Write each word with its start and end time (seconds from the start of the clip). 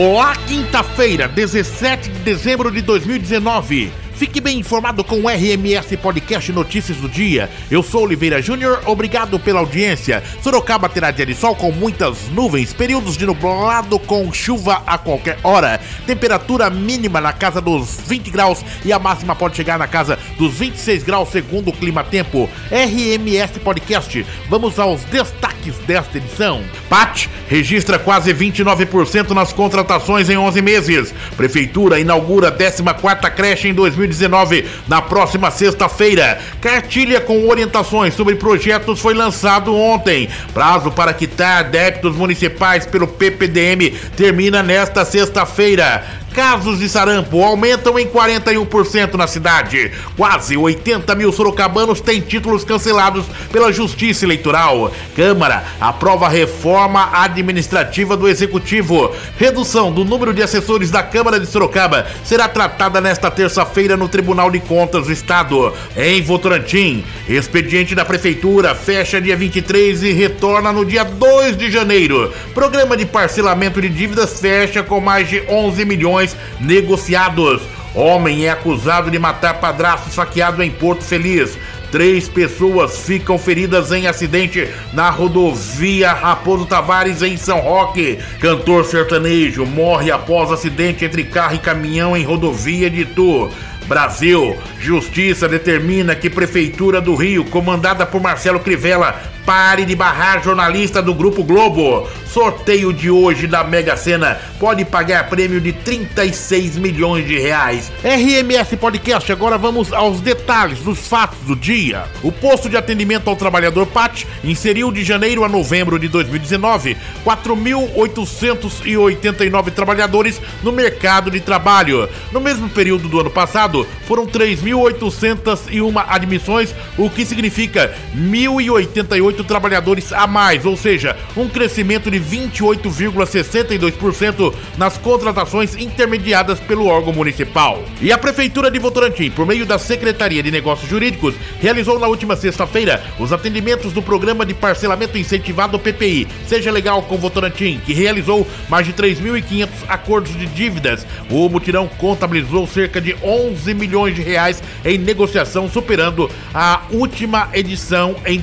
Olá, 0.00 0.32
quinta-feira, 0.46 1.26
17 1.26 2.08
de 2.08 2.18
dezembro 2.20 2.70
de 2.70 2.80
2019. 2.82 3.90
Fique 4.14 4.40
bem 4.40 4.60
informado 4.60 5.02
com 5.02 5.22
o 5.22 5.28
RMS 5.28 5.96
Podcast 5.96 6.52
Notícias 6.52 6.98
do 6.98 7.08
Dia. 7.08 7.50
Eu 7.68 7.82
sou 7.82 8.04
Oliveira 8.04 8.40
Júnior, 8.40 8.80
obrigado 8.86 9.40
pela 9.40 9.58
audiência. 9.58 10.22
Sorocaba 10.40 10.88
terá 10.88 11.10
dia 11.10 11.26
de 11.26 11.34
sol 11.34 11.56
com 11.56 11.72
muitas 11.72 12.28
nuvens, 12.28 12.72
períodos 12.72 13.16
de 13.16 13.26
nublado 13.26 13.98
com 13.98 14.32
chuva 14.32 14.84
a 14.86 14.96
qualquer 14.96 15.36
hora. 15.42 15.80
Temperatura 16.06 16.70
mínima 16.70 17.20
na 17.20 17.32
casa 17.32 17.60
dos 17.60 17.98
20 18.06 18.30
graus 18.30 18.64
e 18.84 18.92
a 18.92 19.00
máxima 19.00 19.34
pode 19.34 19.56
chegar 19.56 19.80
na 19.80 19.88
casa 19.88 20.16
dos 20.38 20.54
26 20.54 21.02
graus 21.02 21.28
segundo 21.30 21.70
o 21.70 21.72
Clima 21.72 22.04
Tempo. 22.04 22.48
RMS 22.70 23.58
Podcast, 23.64 24.24
vamos 24.48 24.78
aos 24.78 25.02
destaques 25.06 25.57
desta 25.86 26.18
edição. 26.18 26.62
Pat 26.88 27.28
registra 27.48 27.98
quase 27.98 28.32
29% 28.32 29.30
nas 29.30 29.52
contratações 29.52 30.28
em 30.28 30.36
11 30.36 30.62
meses. 30.62 31.14
Prefeitura 31.36 32.00
inaugura 32.00 32.50
14ª 32.50 33.30
creche 33.30 33.68
em 33.68 33.74
2019 33.74 33.98
2019, 33.98 34.64
na 34.86 35.02
próxima 35.02 35.50
sexta-feira. 35.50 36.38
Cartilha 36.60 37.20
com 37.20 37.48
orientações 37.48 38.14
sobre 38.14 38.36
projetos 38.36 39.00
foi 39.00 39.14
lançado 39.14 39.74
ontem. 39.74 40.28
Prazo 40.52 40.90
para 40.90 41.12
quitar 41.12 41.64
débitos 41.64 42.16
municipais 42.16 42.86
pelo 42.86 43.06
PPDM 43.06 43.92
termina 44.16 44.62
nesta 44.62 45.04
sexta-feira 45.04 46.04
casos 46.34 46.78
de 46.78 46.88
sarampo 46.88 47.42
aumentam 47.42 47.98
em 47.98 48.06
41% 48.06 49.14
na 49.14 49.26
cidade. 49.26 49.90
Quase 50.16 50.56
80 50.56 51.14
mil 51.14 51.32
sorocabanos 51.32 52.00
têm 52.00 52.20
títulos 52.20 52.64
cancelados 52.64 53.24
pela 53.52 53.72
Justiça 53.72 54.24
Eleitoral. 54.24 54.92
Câmara 55.14 55.64
aprova 55.80 56.28
reforma 56.28 57.10
administrativa 57.12 58.16
do 58.16 58.28
Executivo. 58.28 59.12
Redução 59.36 59.92
do 59.92 60.04
número 60.04 60.32
de 60.32 60.42
assessores 60.42 60.90
da 60.90 61.02
Câmara 61.02 61.38
de 61.40 61.46
Sorocaba 61.46 62.06
será 62.24 62.48
tratada 62.48 63.00
nesta 63.00 63.30
terça-feira 63.30 63.96
no 63.96 64.08
Tribunal 64.08 64.50
de 64.50 64.60
Contas 64.60 65.06
do 65.06 65.12
Estado. 65.12 65.72
Em 65.96 66.22
Votorantim, 66.22 67.04
expediente 67.28 67.94
da 67.94 68.04
Prefeitura 68.04 68.74
fecha 68.74 69.20
dia 69.20 69.36
23 69.36 70.02
e 70.02 70.12
retorna 70.12 70.72
no 70.72 70.84
dia 70.84 71.04
2 71.04 71.56
de 71.56 71.70
janeiro. 71.70 72.32
Programa 72.54 72.96
de 72.96 73.06
parcelamento 73.06 73.80
de 73.80 73.88
dívidas 73.88 74.40
fecha 74.40 74.82
com 74.82 75.00
mais 75.00 75.28
de 75.28 75.42
11 75.48 75.84
milhões 75.84 76.17
negociados. 76.60 77.62
Homem 77.94 78.46
é 78.46 78.50
acusado 78.50 79.10
de 79.10 79.18
matar 79.18 79.54
padrasto 79.54 80.10
saqueado 80.10 80.62
em 80.62 80.70
Porto 80.70 81.02
Feliz. 81.02 81.58
Três 81.90 82.28
pessoas 82.28 82.98
ficam 82.98 83.38
feridas 83.38 83.90
em 83.92 84.06
acidente 84.06 84.68
na 84.92 85.08
rodovia 85.08 86.12
Raposo 86.12 86.66
Tavares, 86.66 87.22
em 87.22 87.36
São 87.36 87.60
Roque. 87.60 88.18
Cantor 88.40 88.84
sertanejo 88.84 89.64
morre 89.64 90.10
após 90.10 90.52
acidente 90.52 91.04
entre 91.04 91.24
carro 91.24 91.54
e 91.54 91.58
caminhão 91.58 92.16
em 92.16 92.24
rodovia 92.24 92.90
de 92.90 93.00
Itu. 93.00 93.50
Brasil, 93.86 94.54
Justiça 94.78 95.48
determina 95.48 96.14
que 96.14 96.28
Prefeitura 96.28 97.00
do 97.00 97.14
Rio, 97.14 97.46
comandada 97.46 98.04
por 98.04 98.20
Marcelo 98.20 98.60
Crivella, 98.60 99.18
pare 99.48 99.86
de 99.86 99.96
barrar 99.96 100.44
jornalista 100.44 101.00
do 101.00 101.14
Grupo 101.14 101.42
Globo. 101.42 102.06
Sorteio 102.26 102.92
de 102.92 103.10
hoje 103.10 103.46
da 103.46 103.64
Mega 103.64 103.96
Sena 103.96 104.38
pode 104.60 104.84
pagar 104.84 105.30
prêmio 105.30 105.58
de 105.58 105.72
36 105.72 106.76
milhões 106.76 107.26
de 107.26 107.38
reais. 107.38 107.90
RMS 108.04 108.76
Podcast, 108.76 109.32
agora 109.32 109.56
vamos 109.56 109.90
aos 109.90 110.20
detalhes 110.20 110.80
dos 110.80 111.08
fatos 111.08 111.38
do 111.46 111.56
dia. 111.56 112.04
O 112.22 112.30
posto 112.30 112.68
de 112.68 112.76
atendimento 112.76 113.30
ao 113.30 113.36
trabalhador 113.36 113.86
PAT 113.86 114.26
inseriu 114.44 114.92
de 114.92 115.02
janeiro 115.02 115.42
a 115.42 115.48
novembro 115.48 115.98
de 115.98 116.08
2019 116.08 116.98
4.889 117.24 119.70
trabalhadores 119.70 120.38
no 120.62 120.72
mercado 120.72 121.30
de 121.30 121.40
trabalho. 121.40 122.06
No 122.30 122.40
mesmo 122.40 122.68
período 122.68 123.08
do 123.08 123.20
ano 123.20 123.30
passado, 123.30 123.86
foram 124.06 124.26
3.801 124.26 126.04
admissões, 126.06 126.74
o 126.98 127.08
que 127.08 127.24
significa 127.24 127.94
1.088 128.14 129.37
trabalhadores 129.44 130.12
a 130.12 130.26
mais, 130.26 130.66
ou 130.66 130.76
seja, 130.76 131.16
um 131.36 131.48
crescimento 131.48 132.10
de 132.10 132.18
28,62% 132.20 134.52
nas 134.76 134.98
contratações 134.98 135.76
intermediadas 135.76 136.58
pelo 136.60 136.86
órgão 136.86 137.12
municipal. 137.12 137.82
E 138.00 138.12
a 138.12 138.18
Prefeitura 138.18 138.70
de 138.70 138.78
Votorantim, 138.78 139.30
por 139.30 139.46
meio 139.46 139.66
da 139.66 139.78
Secretaria 139.78 140.42
de 140.42 140.50
Negócios 140.50 140.88
Jurídicos, 140.88 141.34
realizou 141.60 141.98
na 141.98 142.06
última 142.06 142.36
sexta-feira 142.36 143.02
os 143.18 143.32
atendimentos 143.32 143.92
do 143.92 144.02
Programa 144.02 144.46
de 144.46 144.54
Parcelamento 144.54 145.18
Incentivado 145.18 145.78
PPI, 145.78 146.28
Seja 146.46 146.70
Legal 146.70 147.02
com 147.02 147.16
Votorantim, 147.16 147.80
que 147.84 147.92
realizou 147.92 148.46
mais 148.68 148.86
de 148.86 148.92
3.500 148.92 149.68
acordos 149.88 150.36
de 150.36 150.46
dívidas. 150.46 151.06
O 151.30 151.48
mutirão 151.48 151.88
contabilizou 151.88 152.66
cerca 152.66 153.00
de 153.00 153.16
11 153.22 153.74
milhões 153.74 154.14
de 154.14 154.22
reais 154.22 154.62
em 154.84 154.98
negociação, 154.98 155.68
superando 155.68 156.30
a 156.54 156.82
última 156.90 157.48
edição 157.52 158.16
em 158.24 158.38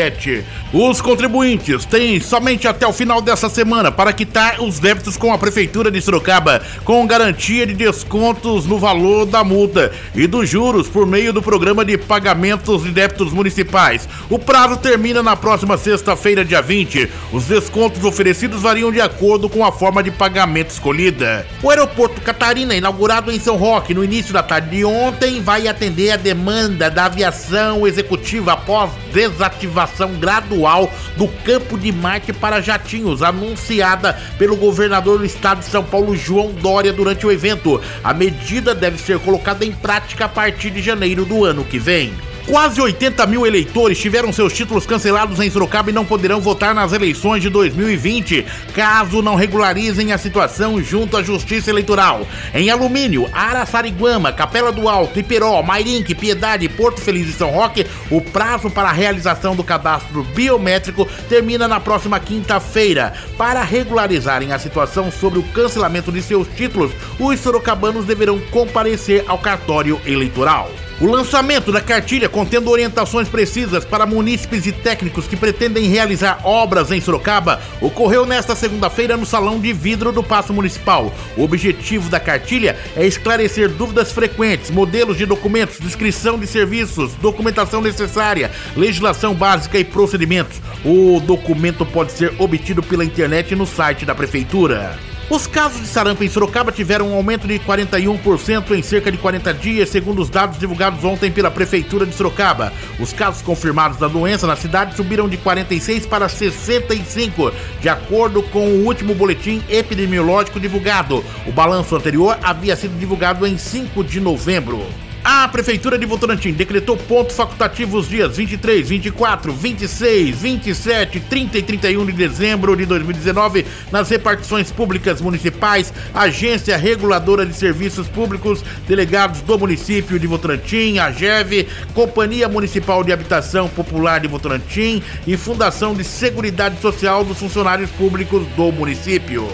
2017. 0.00 0.44
Os 0.72 1.00
contribuintes 1.00 1.84
têm 1.84 2.20
somente 2.20 2.66
até 2.66 2.86
o 2.86 2.92
final 2.92 3.20
dessa 3.20 3.48
semana 3.48 3.92
para 3.92 4.12
quitar 4.12 4.62
os 4.62 4.78
débitos 4.78 5.16
com 5.16 5.32
a 5.32 5.38
Prefeitura 5.38 5.90
de 5.90 6.00
Sorocaba, 6.00 6.62
com 6.84 7.06
garantia 7.06 7.66
de 7.66 7.74
descontos 7.74 8.66
no 8.66 8.78
valor 8.78 9.26
da 9.26 9.44
multa 9.44 9.92
e 10.14 10.26
dos 10.26 10.48
juros 10.48 10.88
por 10.88 11.06
meio 11.06 11.32
do 11.32 11.42
programa 11.42 11.84
de 11.84 11.98
pagamentos 11.98 12.84
de 12.84 12.90
débitos 12.90 13.32
municipais. 13.32 14.08
O 14.30 14.38
prazo 14.38 14.76
termina 14.76 15.22
na 15.22 15.36
próxima 15.36 15.76
sexta-feira, 15.76 16.44
dia 16.44 16.62
20. 16.62 17.10
Os 17.32 17.44
descontos 17.44 18.04
oferecidos 18.04 18.62
variam 18.62 18.92
de 18.92 19.00
acordo 19.00 19.48
com 19.48 19.64
a 19.64 19.72
forma 19.72 20.02
de 20.02 20.10
pagamento 20.10 20.70
escolhida. 20.70 21.46
O 21.62 21.70
aeroporto 21.70 22.20
Catarina, 22.20 22.74
inaugurado 22.74 23.32
em 23.32 23.40
São 23.40 23.56
Roque 23.56 23.92
no 23.92 24.04
início 24.04 24.32
da 24.32 24.42
tarde 24.42 24.70
de 24.70 24.84
ontem, 24.84 25.42
vai 25.42 25.66
atender 25.66 26.12
a 26.12 26.16
demanda 26.16 26.88
da 26.88 27.06
aviação 27.06 27.86
executiva 27.86 28.52
após 28.52 28.90
desativação 29.12 29.89
gradual 30.18 30.92
do 31.16 31.28
campo 31.44 31.78
de 31.78 31.92
Marte 31.92 32.32
para 32.32 32.60
jatinhos, 32.60 33.22
anunciada 33.22 34.18
pelo 34.38 34.56
governador 34.56 35.18
do 35.18 35.24
estado 35.24 35.60
de 35.60 35.66
São 35.66 35.84
Paulo, 35.84 36.16
João 36.16 36.52
Dória, 36.52 36.92
durante 36.92 37.26
o 37.26 37.32
evento. 37.32 37.80
A 38.02 38.14
medida 38.14 38.74
deve 38.74 38.98
ser 38.98 39.18
colocada 39.18 39.64
em 39.64 39.72
prática 39.72 40.24
a 40.24 40.28
partir 40.28 40.70
de 40.70 40.82
janeiro 40.82 41.24
do 41.24 41.44
ano 41.44 41.64
que 41.64 41.78
vem. 41.78 42.29
Quase 42.50 42.80
80 42.80 43.28
mil 43.28 43.46
eleitores 43.46 43.96
tiveram 43.96 44.32
seus 44.32 44.52
títulos 44.52 44.84
cancelados 44.84 45.38
em 45.38 45.48
Sorocaba 45.48 45.90
e 45.90 45.92
não 45.92 46.04
poderão 46.04 46.40
votar 46.40 46.74
nas 46.74 46.92
eleições 46.92 47.40
de 47.40 47.48
2020, 47.48 48.44
caso 48.74 49.22
não 49.22 49.36
regularizem 49.36 50.12
a 50.12 50.18
situação 50.18 50.82
junto 50.82 51.16
à 51.16 51.22
Justiça 51.22 51.70
Eleitoral. 51.70 52.26
Em 52.52 52.68
Alumínio, 52.68 53.30
Araçariguama, 53.32 54.32
Capela 54.32 54.72
do 54.72 54.88
Alto, 54.88 55.20
Iperó, 55.20 55.62
Mairinque, 55.62 56.12
Piedade, 56.12 56.68
Porto 56.68 57.00
Feliz 57.00 57.28
e 57.28 57.32
São 57.32 57.50
Roque, 57.50 57.86
o 58.10 58.20
prazo 58.20 58.68
para 58.68 58.88
a 58.88 58.92
realização 58.92 59.54
do 59.54 59.62
cadastro 59.62 60.24
biométrico 60.24 61.08
termina 61.28 61.68
na 61.68 61.78
próxima 61.78 62.18
quinta-feira. 62.18 63.12
Para 63.38 63.62
regularizarem 63.62 64.52
a 64.52 64.58
situação 64.58 65.08
sobre 65.12 65.38
o 65.38 65.44
cancelamento 65.44 66.10
de 66.10 66.20
seus 66.20 66.48
títulos, 66.48 66.90
os 67.16 67.38
sorocabanos 67.38 68.06
deverão 68.06 68.40
comparecer 68.50 69.22
ao 69.28 69.38
cartório 69.38 70.00
eleitoral. 70.04 70.68
O 71.00 71.06
lançamento 71.06 71.72
da 71.72 71.80
cartilha 71.80 72.28
contendo 72.28 72.70
orientações 72.70 73.26
precisas 73.26 73.86
para 73.86 74.04
munícipes 74.04 74.66
e 74.66 74.72
técnicos 74.72 75.26
que 75.26 75.34
pretendem 75.34 75.88
realizar 75.88 76.40
obras 76.44 76.90
em 76.90 77.00
Sorocaba 77.00 77.58
ocorreu 77.80 78.26
nesta 78.26 78.54
segunda-feira 78.54 79.16
no 79.16 79.24
Salão 79.24 79.58
de 79.58 79.72
Vidro 79.72 80.12
do 80.12 80.22
Paço 80.22 80.52
Municipal. 80.52 81.10
O 81.38 81.42
objetivo 81.42 82.10
da 82.10 82.20
cartilha 82.20 82.76
é 82.94 83.06
esclarecer 83.06 83.70
dúvidas 83.70 84.12
frequentes, 84.12 84.70
modelos 84.70 85.16
de 85.16 85.24
documentos, 85.24 85.80
descrição 85.80 86.38
de 86.38 86.46
serviços, 86.46 87.14
documentação 87.14 87.80
necessária, 87.80 88.50
legislação 88.76 89.32
básica 89.32 89.78
e 89.78 89.84
procedimentos. 89.84 90.60
O 90.84 91.18
documento 91.20 91.86
pode 91.86 92.12
ser 92.12 92.34
obtido 92.38 92.82
pela 92.82 93.06
internet 93.06 93.56
no 93.56 93.66
site 93.66 94.04
da 94.04 94.14
Prefeitura. 94.14 95.09
Os 95.30 95.46
casos 95.46 95.82
de 95.82 95.86
sarampo 95.86 96.24
em 96.24 96.28
Sorocaba 96.28 96.72
tiveram 96.72 97.08
um 97.08 97.14
aumento 97.14 97.46
de 97.46 97.56
41% 97.60 98.72
em 98.72 98.82
cerca 98.82 99.12
de 99.12 99.16
40 99.16 99.54
dias, 99.54 99.88
segundo 99.88 100.20
os 100.20 100.28
dados 100.28 100.58
divulgados 100.58 101.04
ontem 101.04 101.30
pela 101.30 101.52
Prefeitura 101.52 102.04
de 102.04 102.12
Sorocaba. 102.12 102.72
Os 102.98 103.12
casos 103.12 103.40
confirmados 103.40 103.96
da 103.96 104.08
doença 104.08 104.44
na 104.44 104.56
cidade 104.56 104.96
subiram 104.96 105.28
de 105.28 105.36
46 105.36 106.04
para 106.04 106.28
65, 106.28 107.52
de 107.80 107.88
acordo 107.88 108.42
com 108.42 108.66
o 108.66 108.84
último 108.84 109.14
boletim 109.14 109.62
epidemiológico 109.68 110.58
divulgado. 110.58 111.24
O 111.46 111.52
balanço 111.52 111.94
anterior 111.94 112.36
havia 112.42 112.74
sido 112.74 112.98
divulgado 112.98 113.46
em 113.46 113.56
5 113.56 114.02
de 114.02 114.18
novembro. 114.18 114.84
A 115.32 115.46
Prefeitura 115.46 115.96
de 115.96 116.04
Votorantim 116.04 116.50
decretou 116.50 116.96
pontos 116.96 117.36
facultativos 117.36 118.08
dias 118.08 118.36
23, 118.36 118.88
24, 118.88 119.52
26, 119.52 120.36
27, 120.36 121.20
30 121.20 121.58
e 121.58 121.62
31 121.62 122.06
de 122.06 122.12
dezembro 122.12 122.76
de 122.76 122.84
2019 122.84 123.64
nas 123.92 124.10
repartições 124.10 124.72
públicas 124.72 125.20
municipais, 125.20 125.94
Agência 126.12 126.76
Reguladora 126.76 127.46
de 127.46 127.54
Serviços 127.54 128.08
Públicos, 128.08 128.64
delegados 128.88 129.40
do 129.42 129.56
município 129.56 130.18
de 130.18 130.26
Votorantim, 130.26 130.98
a 130.98 131.12
GEV, 131.12 131.68
Companhia 131.94 132.48
Municipal 132.48 133.04
de 133.04 133.12
Habitação 133.12 133.68
Popular 133.68 134.18
de 134.18 134.26
Votorantim 134.26 135.00
e 135.28 135.36
Fundação 135.36 135.94
de 135.94 136.02
Seguridade 136.02 136.80
Social 136.80 137.22
dos 137.22 137.38
Funcionários 137.38 137.90
Públicos 137.92 138.44
do 138.56 138.72
município. 138.72 139.48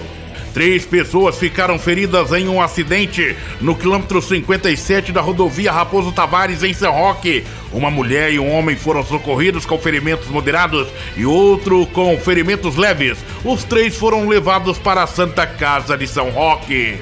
Três 0.56 0.86
pessoas 0.86 1.36
ficaram 1.38 1.78
feridas 1.78 2.32
em 2.32 2.48
um 2.48 2.62
acidente 2.62 3.36
no 3.60 3.76
quilômetro 3.76 4.22
57 4.22 5.12
da 5.12 5.20
rodovia 5.20 5.70
Raposo 5.70 6.12
Tavares, 6.12 6.62
em 6.62 6.72
São 6.72 6.92
Roque. 6.92 7.44
Uma 7.70 7.90
mulher 7.90 8.32
e 8.32 8.38
um 8.38 8.50
homem 8.50 8.74
foram 8.74 9.04
socorridos 9.04 9.66
com 9.66 9.78
ferimentos 9.78 10.28
moderados 10.28 10.88
e 11.14 11.26
outro 11.26 11.84
com 11.88 12.18
ferimentos 12.18 12.74
leves. 12.74 13.18
Os 13.44 13.64
três 13.64 13.96
foram 13.98 14.26
levados 14.26 14.78
para 14.78 15.02
a 15.02 15.06
Santa 15.06 15.46
Casa 15.46 15.94
de 15.94 16.06
São 16.06 16.30
Roque. 16.30 16.96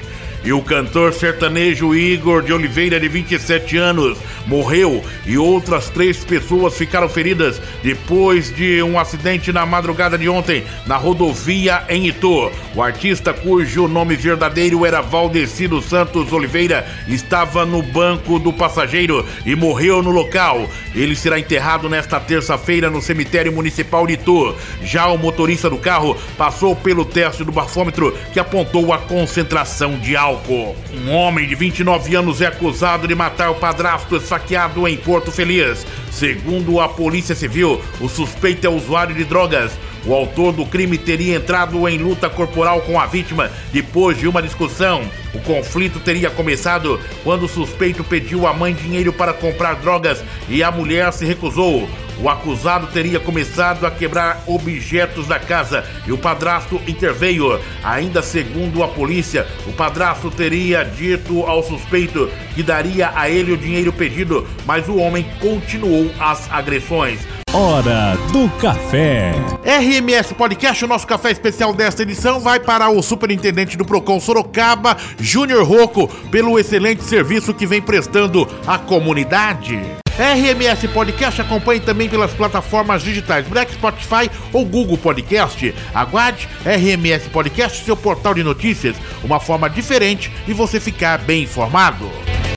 E 0.45 0.53
o 0.53 0.61
cantor 0.61 1.11
sertanejo 1.11 1.95
Igor 1.95 2.43
de 2.43 2.53
Oliveira, 2.53 2.99
de 2.99 3.07
27 3.07 3.77
anos, 3.77 4.15
morreu 4.45 5.03
e 5.25 5.39
outras 5.39 5.89
três 5.89 6.23
pessoas 6.23 6.77
ficaram 6.77 7.09
feridas 7.09 7.59
depois 7.81 8.55
de 8.55 8.79
um 8.83 8.99
acidente 8.99 9.51
na 9.51 9.65
madrugada 9.65 10.19
de 10.19 10.29
ontem 10.29 10.63
na 10.85 10.97
rodovia 10.97 11.83
em 11.89 12.05
Itu. 12.05 12.51
O 12.75 12.83
artista, 12.83 13.33
cujo 13.33 13.87
nome 13.87 14.15
verdadeiro 14.15 14.85
era 14.85 15.01
Valdecido 15.01 15.81
Santos 15.81 16.31
Oliveira, 16.31 16.85
estava 17.07 17.65
no 17.65 17.81
banco 17.81 18.37
do 18.37 18.53
passageiro 18.53 19.25
e 19.47 19.55
morreu 19.55 20.03
no 20.03 20.11
local. 20.11 20.69
Ele 20.93 21.15
será 21.15 21.39
enterrado 21.39 21.89
nesta 21.89 22.19
terça-feira 22.19 22.87
no 22.87 23.01
cemitério 23.01 23.51
municipal 23.51 24.05
de 24.05 24.13
Itu. 24.13 24.55
Já 24.83 25.07
o 25.07 25.17
motorista 25.17 25.71
do 25.71 25.77
carro 25.79 26.15
passou 26.37 26.75
pelo 26.75 27.03
teste 27.03 27.43
do 27.43 27.51
bafômetro 27.51 28.15
que 28.31 28.39
apontou 28.39 28.93
a 28.93 28.99
concentração 28.99 29.97
de 29.97 30.15
álcool 30.15 30.34
álcool. 30.35 30.75
Um 30.93 31.11
homem 31.11 31.47
de 31.47 31.55
29 31.55 32.15
anos 32.15 32.41
é 32.41 32.47
acusado 32.47 33.07
de 33.07 33.15
matar 33.15 33.49
o 33.49 33.55
padrasto 33.55 34.15
esfaqueado 34.17 34.87
em 34.87 34.97
Porto 34.97 35.31
Feliz. 35.31 35.85
Segundo 36.11 36.79
a 36.79 36.89
Polícia 36.89 37.35
Civil, 37.35 37.81
o 37.99 38.09
suspeito 38.09 38.67
é 38.67 38.69
usuário 38.69 39.15
de 39.15 39.23
drogas. 39.23 39.71
O 40.05 40.13
autor 40.13 40.53
do 40.53 40.65
crime 40.65 40.97
teria 40.97 41.35
entrado 41.35 41.87
em 41.89 41.97
luta 41.97 42.29
corporal 42.29 42.81
com 42.81 42.99
a 42.99 43.07
vítima 43.07 43.49
depois 43.71 44.17
de 44.17 44.27
uma 44.27 44.41
discussão. 44.41 45.01
O 45.33 45.39
conflito 45.39 45.99
teria 45.99 46.29
começado 46.29 46.99
quando 47.23 47.43
o 47.43 47.49
suspeito 47.49 48.03
pediu 48.03 48.45
à 48.45 48.53
mãe 48.53 48.73
dinheiro 48.73 49.11
para 49.11 49.33
comprar 49.33 49.75
drogas 49.75 50.23
e 50.47 50.61
a 50.61 50.69
mulher 50.69 51.11
se 51.11 51.25
recusou. 51.25 51.89
O 52.21 52.29
acusado 52.29 52.87
teria 52.87 53.19
começado 53.19 53.85
a 53.85 53.91
quebrar 53.91 54.43
objetos 54.47 55.27
da 55.27 55.39
casa 55.39 55.85
e 56.07 56.11
o 56.11 56.17
padrasto 56.17 56.81
interveio. 56.87 57.59
Ainda 57.83 58.21
segundo 58.21 58.83
a 58.83 58.87
polícia, 58.87 59.45
o 59.67 59.73
padrasto 59.73 60.31
teria 60.31 60.83
dito 60.83 61.43
ao 61.43 61.63
suspeito 61.63 62.29
que 62.53 62.63
daria 62.63 63.11
a 63.15 63.29
ele 63.29 63.51
o 63.51 63.57
dinheiro 63.57 63.91
pedido, 63.91 64.47
mas 64.65 64.87
o 64.87 64.97
homem 64.97 65.25
continuou 65.39 66.11
as 66.19 66.51
agressões. 66.51 67.19
Hora 67.53 68.17
do 68.33 68.49
café. 68.59 69.31
RMS 69.63 70.33
Podcast, 70.33 70.83
o 70.83 70.87
nosso 70.87 71.07
café 71.07 71.31
especial 71.31 71.73
desta 71.73 72.01
edição, 72.01 72.39
vai 72.39 72.59
para 72.59 72.89
o 72.89 73.01
superintendente 73.01 73.77
do 73.77 73.85
Procon 73.85 74.19
Sorocaba, 74.19 74.97
Júnior 75.17 75.65
Rocco, 75.65 76.07
pelo 76.29 76.59
excelente 76.59 77.03
serviço 77.03 77.53
que 77.53 77.65
vem 77.65 77.81
prestando 77.81 78.45
à 78.67 78.77
comunidade. 78.77 79.79
RMS 80.17 80.87
Podcast 80.93 81.41
acompanhe 81.41 81.81
também 81.81 82.07
pelas 82.07 82.33
plataformas 82.33 83.03
digitais 83.03 83.45
Black 83.47 83.73
Spotify 83.73 84.31
ou 84.53 84.65
Google 84.65 84.97
Podcast. 84.97 85.75
Aguarde 85.93 86.47
RMS 86.63 87.27
Podcast, 87.29 87.83
seu 87.83 87.97
portal 87.97 88.33
de 88.33 88.41
notícias, 88.41 88.95
uma 89.23 89.41
forma 89.41 89.69
diferente 89.69 90.31
de 90.45 90.53
você 90.53 90.79
ficar 90.79 91.17
bem 91.17 91.43
informado. 91.43 92.09